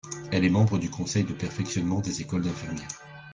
[0.31, 2.87] Elle est membre du Conseil de perfectionnement des écoles d’infirmières.